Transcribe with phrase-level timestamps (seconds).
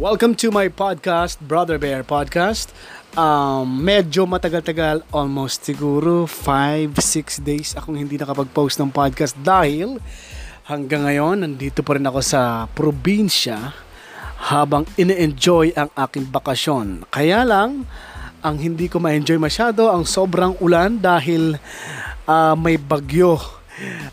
[0.00, 2.72] Welcome to my podcast, Brother Bear Podcast.
[3.20, 10.00] Um, medyo matagal-tagal, almost siguro 5-6 days akong hindi nakapag-post ng podcast dahil
[10.64, 13.76] hanggang ngayon, nandito pa rin ako sa probinsya
[14.48, 17.04] habang ine-enjoy ang aking bakasyon.
[17.12, 17.84] Kaya lang,
[18.40, 21.60] ang hindi ko ma-enjoy masyado ang sobrang ulan dahil
[22.24, 23.36] uh, may bagyo.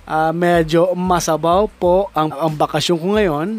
[0.04, 3.50] Uh, medyo masabaw po ang, ang bakasyon ko ngayon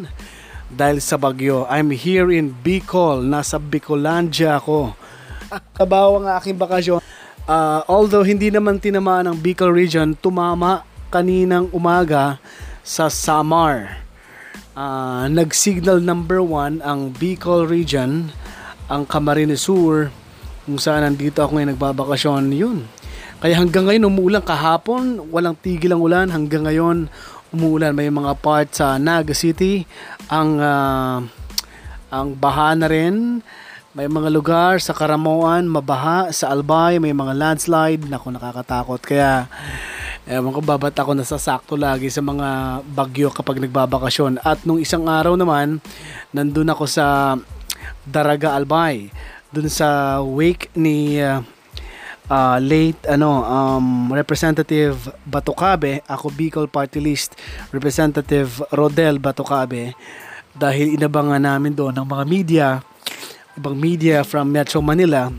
[0.69, 1.65] dahil sa bagyo.
[1.73, 3.25] I'm here in Bicol.
[3.25, 4.93] Nasa Bicolandia ako.
[5.77, 7.01] Kabaw ang aking bakasyon.
[7.49, 12.37] Uh, although hindi naman tinamaan ng Bicol region, tumama kaninang umaga
[12.85, 14.05] sa Samar.
[14.77, 18.31] Uh, nag-signal number 1 ang Bicol region,
[18.87, 20.13] ang Camarines Sur,
[20.69, 22.79] kung saan nandito ako ngayon nagbabakasyon, yun.
[23.39, 26.27] Kaya hanggang ngayon umuulan kahapon, walang tigil ang ulan.
[26.29, 27.07] Hanggang ngayon
[27.53, 27.97] umuulan.
[27.97, 29.85] May mga part sa Naga City,
[30.29, 31.19] ang uh,
[32.09, 33.45] ang baha na rin.
[33.97, 36.31] May mga lugar sa Karamoan, mabaha.
[36.31, 38.07] Sa Albay, may mga landslide.
[38.07, 39.01] Naku, nakakatakot.
[39.03, 39.51] Kaya,
[40.29, 44.45] ewan ko babat ako nasasakto lagi sa mga bagyo kapag nagbabakasyon.
[44.45, 45.83] At nung isang araw naman,
[46.31, 47.37] nandun ako sa
[48.07, 49.11] Daraga Albay.
[49.51, 51.41] Dun sa wake ni uh,
[52.29, 57.35] uh, late ano um, Representative Batucabe, ako Bicol Party List
[57.73, 59.97] Representative Rodel Batucabe
[60.55, 62.67] dahil inabangan namin doon ng mga media,
[63.55, 65.31] ibang media from Metro Manila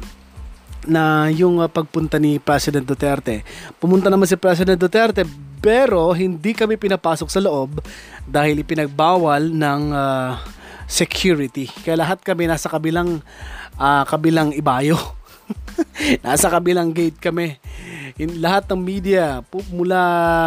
[0.87, 3.43] na yung uh, pagpunta ni President Duterte.
[3.77, 5.27] Pumunta naman si President Duterte
[5.59, 7.83] pero hindi kami pinapasok sa loob
[8.23, 10.39] dahil ipinagbawal ng uh,
[10.87, 11.67] security.
[11.67, 13.19] Kaya lahat kami nasa kabilang
[13.75, 15.18] uh, kabilang ibayo
[16.25, 17.57] Nasa kabilang gate kami.
[18.19, 19.39] In lahat ng media,
[19.71, 19.99] mula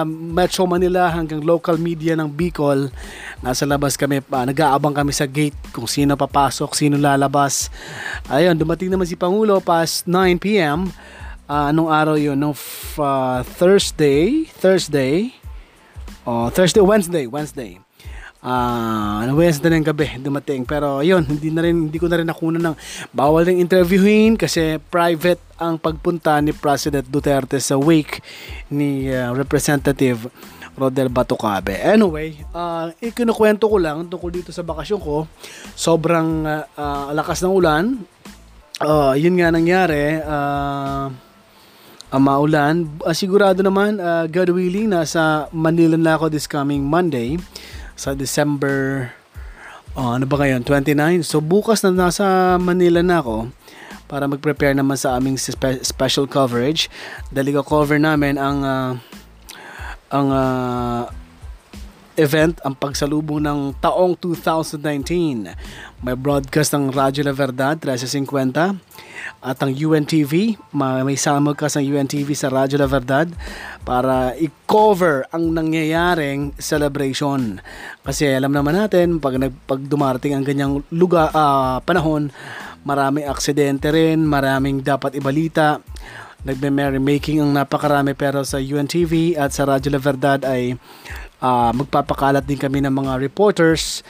[0.06, 2.92] Metro Manila hanggang local media ng Bicol,
[3.40, 4.44] nasa labas kami pa.
[4.44, 7.72] Nag-aabang kami sa gate kung sino papasok, sino lalabas.
[8.28, 10.92] Ayun, dumating naman si Pangulo past 9 p.m.
[11.48, 12.36] Uh, anong araw yun?
[12.36, 15.32] No, uh, Thursday, Thursday,
[16.28, 17.81] oh, Thursday, Wednesday, Wednesday
[18.42, 22.28] uh, ano Wednesday ng gabi dumating pero yun hindi na rin hindi ko na rin
[22.28, 22.76] nakuna ng
[23.14, 28.18] bawal ring interviewin kasi private ang pagpunta ni President Duterte sa wake
[28.74, 30.26] ni uh, Representative
[30.72, 31.76] Rodel Batucabe.
[31.84, 35.28] Anyway, uh, ikinukwento ko lang tungkol dito sa bakasyon ko.
[35.76, 38.00] Sobrang uh, uh, lakas ng ulan.
[38.80, 40.16] Uh, yun nga nangyari.
[40.24, 41.12] Uh,
[42.08, 42.88] uh, maulan.
[43.04, 47.36] Uh, sigurado naman, uh, God willing, nasa Manila na ako this coming Monday
[48.02, 49.14] sa December
[49.94, 50.66] oh, ano ba ngayon?
[50.66, 53.46] 29 so bukas na nasa Manila na ako
[54.10, 56.92] para mag-prepare naman sa aming spe- special coverage.
[57.32, 58.92] Dali cover namin ang uh,
[60.12, 61.08] ang uh,
[62.16, 65.52] event ang pagsalubong ng taong 2019
[66.02, 68.74] may broadcast ng Radyo La Verdad 1350
[69.38, 70.58] at ang UNTV.
[70.74, 71.18] May
[71.54, 73.30] ka sa UNTV sa Radyo La Verdad
[73.86, 77.62] para i-cover ang nangyayaring celebration.
[78.02, 82.34] Kasi alam naman natin, pag, pag dumarating ang ganyang lugar, uh, panahon,
[82.82, 85.78] maraming aksidente rin, maraming dapat ibalita.
[86.42, 90.74] Nagme-merry making ang napakarami pero sa UNTV at sa Radyo La Verdad ay
[91.42, 94.06] uh, magpapakalat din kami ng mga reporters.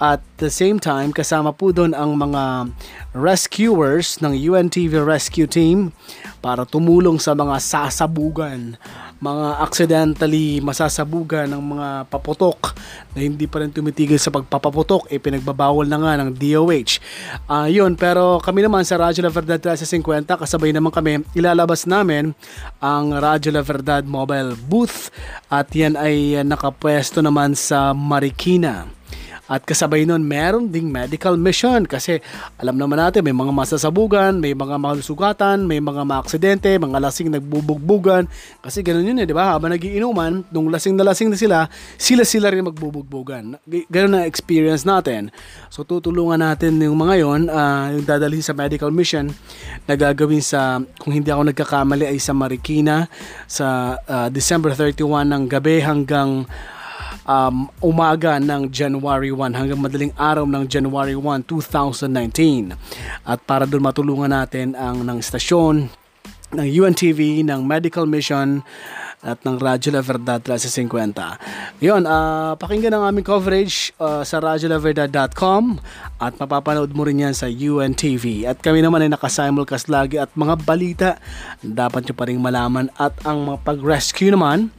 [0.00, 2.72] At the same time, kasama po doon ang mga
[3.12, 5.92] rescuers ng UNTV Rescue Team
[6.40, 8.80] para tumulong sa mga sasabugan,
[9.20, 12.72] mga accidentally masasabugan ng mga paputok
[13.12, 16.98] na hindi pa rin tumitigil sa pagpapaputok, eh pinagbabawal na nga ng DOH.
[17.44, 22.32] Uh, yun, pero kami naman sa Radyo La Verdad 1350, kasabay naman kami, ilalabas namin
[22.80, 25.12] ang Radyo La Verdad mobile booth
[25.52, 28.99] at yan ay nakapwesto naman sa Marikina.
[29.50, 32.22] At kasabay nun, meron ding medical mission kasi
[32.54, 38.30] alam naman natin may mga masasabugan, may mga malusugatan, may mga maaksidente, mga lasing nagbubugbugan.
[38.62, 39.58] Kasi ganun yun eh, di ba?
[39.58, 41.58] Habang nagiinuman, nung lasing na lasing na sila,
[41.98, 43.58] sila-sila rin magbubugbugan.
[43.90, 45.34] Ganun na experience natin.
[45.66, 49.34] So tutulungan natin yung mga yon, uh, yung dadalhin sa medical mission
[49.90, 53.10] na gagawin sa, kung hindi ako nagkakamali, ay sa Marikina
[53.50, 56.46] sa uh, December 31 ng gabi hanggang
[57.30, 62.74] um, umaga ng January 1 hanggang madaling araw ng January 1, 2019.
[63.22, 65.86] At para doon matulungan natin ang ng stasyon
[66.50, 68.66] ng UNTV, ng Medical Mission,
[69.20, 71.84] at ng Radyo La Verdad 1350.
[71.84, 75.76] Yun, uh, pakinggan ang aming coverage uh, sa radyolaverdad.com
[76.16, 78.48] at mapapanood mo rin yan sa UNTV.
[78.48, 81.10] At kami naman ay nakasimulcast lagi at mga balita
[81.60, 84.72] dapat nyo pa rin malaman at ang mga pag-rescue naman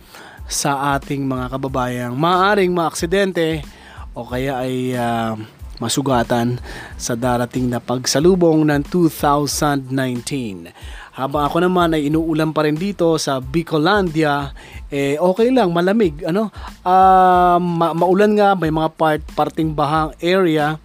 [0.52, 3.64] sa ating mga kababayang maaring maaksidente
[4.12, 5.40] o kaya ay uh,
[5.80, 6.60] masugatan
[7.00, 10.70] sa darating na pagsalubong ng 2019.
[11.12, 14.52] Habang ako naman ay inuulan pa rin dito sa Bicolandia,
[14.92, 16.52] eh okay lang, malamig, ano?
[16.84, 20.78] Uh, ma- maulan nga, may mga part parting bahang area,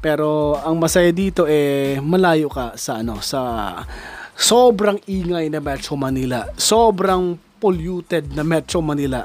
[0.00, 3.40] pero ang masaya dito eh malayo ka sa ano, sa
[4.36, 6.46] sobrang ingay na Metro Manila.
[6.56, 9.24] Sobrang polluted na Metro Manila.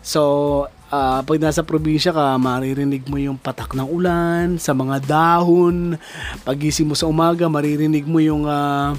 [0.00, 5.96] So, uh, pag nasa probinsya ka, maririnig mo yung patak ng ulan sa mga dahon.
[6.42, 8.92] Pagising mo sa umaga, maririnig mo yung uh,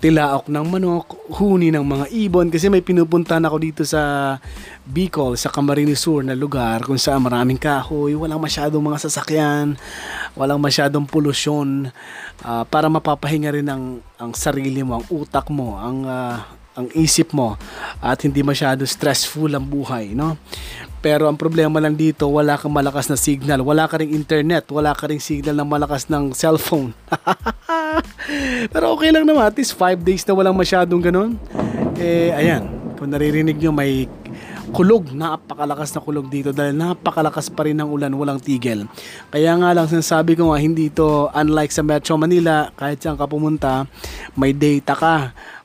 [0.00, 4.36] tilaok ng manok, huni ng mga ibon kasi may pinupuntahan ako dito sa
[4.88, 9.76] Bicol, sa Camarines Sur na lugar kung saan maraming kahoy, walang masyadong mga sasakyan,
[10.32, 11.92] walang masyadong polusyon
[12.40, 16.40] uh, para mapapahinga rin ang, ang sarili mo, ang utak mo, ang uh,
[16.78, 17.58] ang isip mo
[17.98, 20.38] at hindi masyado stressful ang buhay, no?
[21.00, 24.92] Pero ang problema lang dito, wala kang malakas na signal, wala ka ring internet, wala
[24.92, 26.92] ka ring signal ng malakas ng cellphone.
[28.72, 31.40] Pero okay lang naman, at least 5 days na walang masyadong ganun.
[31.96, 32.68] Eh, ayan,
[33.00, 34.04] kung naririnig nyo, may
[34.70, 38.86] kulog, napakalakas na kulog dito dahil napakalakas pa rin ng ulan, walang tigil.
[39.28, 43.26] Kaya nga lang sinasabi ko nga, hindi to unlike sa Metro Manila, kahit saan ka
[43.26, 43.84] pumunta,
[44.38, 45.16] may data ka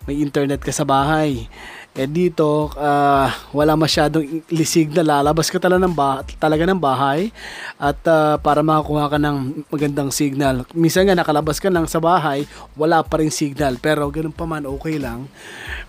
[0.05, 1.49] may internet ka sa bahay.
[1.95, 5.07] Eh dito, uh, wala masyadong signal.
[5.07, 7.31] Lalabas ka talaga ng, bah- talaga ng bahay
[7.79, 10.67] at uh, para makakuha ka ng magandang signal.
[10.75, 12.43] Minsan nga nakalabas ka lang sa bahay,
[12.75, 13.79] wala pa rin signal.
[13.79, 15.31] Pero ganun pa man, okay lang.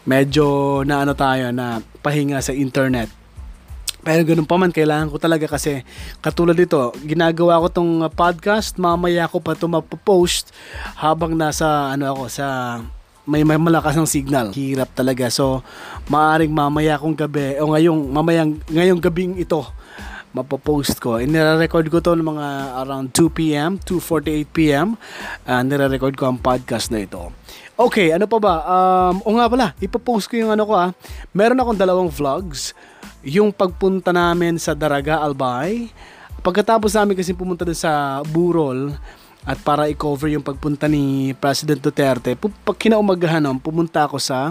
[0.07, 3.11] Medyo na ano tayo na pahinga sa internet.
[4.07, 5.83] Pero ganun pa man, kailangan ko talaga kasi
[6.23, 10.55] katulad dito, ginagawa ko tong podcast, mamaya ko pa ito mapopost
[11.03, 12.47] habang nasa ano ako sa
[13.27, 14.55] may, may malakas ng signal.
[14.55, 15.27] Hirap talaga.
[15.29, 15.67] So,
[16.07, 19.67] maaring mamaya kong gabi, o ngayong, mamayang, ngayong gabing ito,
[20.31, 21.19] mapopost ko.
[21.19, 22.47] Inire-record ko to ng mga
[22.87, 24.89] around 2 p.m., 2.48 p.m.
[25.43, 27.35] Uh, nire-record ko ang podcast na ito.
[27.77, 28.55] Okay, ano pa ba?
[28.65, 30.95] Um, o nga pala, ipopost ko yung ano ko ah.
[31.35, 32.73] Meron akong dalawang vlogs.
[33.27, 35.91] Yung pagpunta namin sa Daraga Albay.
[36.47, 38.95] Pagkatapos namin kasi pumunta doon sa Burol,
[39.47, 44.51] at para i-cover yung pagpunta ni President Duterte, pag kinaumagahan nun, pumunta ako sa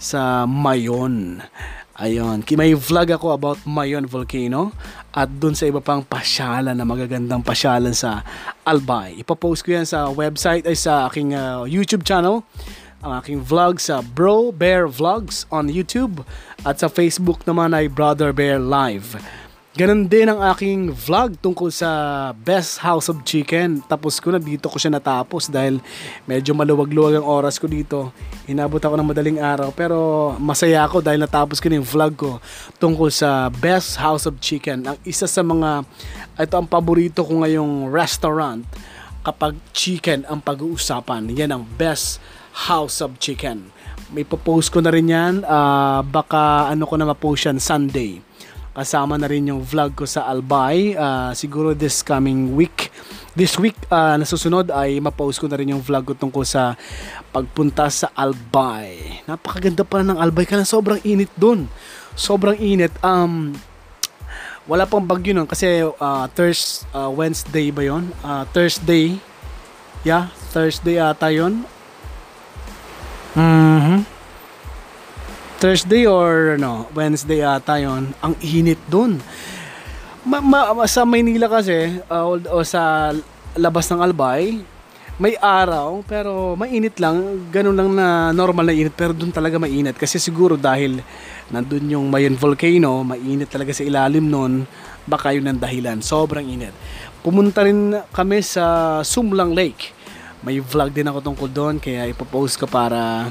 [0.00, 1.44] sa Mayon.
[1.92, 4.72] Ayun, may vlog ako about Mayon Volcano
[5.12, 8.24] at dun sa iba pang pasyalan na magagandang pasyalan sa
[8.64, 9.20] Albay.
[9.20, 12.48] Ipapost ko yan sa website ay sa aking uh, YouTube channel
[13.02, 16.22] ang aking vlog sa Bro Bear Vlogs on YouTube
[16.62, 19.18] at sa Facebook naman ay Brother Bear Live.
[19.72, 21.88] Ganon din ang aking vlog tungkol sa
[22.36, 23.80] Best House of Chicken.
[23.88, 25.80] Tapos ko na dito ko siya natapos dahil
[26.28, 28.12] medyo maluwag-luwag ang oras ko dito.
[28.44, 29.96] Inabot ako ng madaling araw pero
[30.36, 32.36] masaya ako dahil natapos ko na yung vlog ko
[32.76, 34.92] tungkol sa Best House of Chicken.
[34.92, 35.88] Ang isa sa mga,
[36.36, 38.68] ito ang paborito ko ngayong restaurant
[39.24, 41.32] kapag chicken ang pag-uusapan.
[41.32, 42.20] Yan ang Best
[42.68, 43.72] House of Chicken.
[44.12, 45.40] May post ko na rin yan.
[45.48, 48.20] Uh, baka ano ko na ma-post yan Sunday
[48.72, 50.96] Kasama na rin yung vlog ko sa Albay.
[50.96, 52.88] Uh, siguro this coming week.
[53.36, 56.72] This week uh, na susunod ay mapost ko na rin yung vlog ko tungkol sa
[57.36, 59.20] pagpunta sa Albay.
[59.28, 61.68] Napakaganda pa ng Albay ka sobrang init dun.
[62.16, 62.92] Sobrang init.
[63.04, 63.52] Um,
[64.64, 68.08] wala pang bagyo nun kasi uh, Thursday, uh, Wednesday ba yon?
[68.24, 69.20] Uh, Thursday.
[70.00, 71.68] Yeah, Thursday ata yon.
[73.36, 74.11] Mm-hmm.
[75.62, 79.22] Thursday or no, Wednesday ata yon ang init doon.
[80.26, 83.14] Ma, ma, sa Maynila kasi uh, o, o sa
[83.54, 84.58] labas ng Albay
[85.22, 87.46] may araw pero mainit lang.
[87.54, 89.94] Ganun lang na normal na init pero doon talaga mainit.
[89.94, 90.98] Kasi siguro dahil
[91.46, 94.66] nandun yung Mayon Volcano mainit talaga sa ilalim noon
[95.06, 96.02] baka yun ang dahilan.
[96.02, 96.74] Sobrang init.
[97.22, 99.94] Pumunta rin kami sa Sumlang Lake.
[100.42, 103.30] May vlog din ako tungkol doon kaya ipopost ko para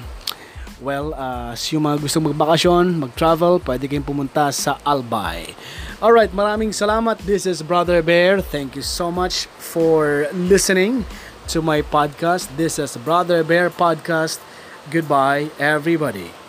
[0.82, 5.54] Well, uh, yung mga gustong magbakasyon, mag-travel, pwede kayong pumunta sa Albay.
[6.02, 7.22] Alright, maraming salamat.
[7.22, 8.42] This is Brother Bear.
[8.42, 11.06] Thank you so much for listening
[11.54, 12.50] to my podcast.
[12.58, 14.42] This is Brother Bear Podcast.
[14.90, 16.41] Goodbye, everybody.